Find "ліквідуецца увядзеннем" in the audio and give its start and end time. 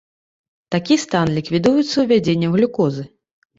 1.37-2.59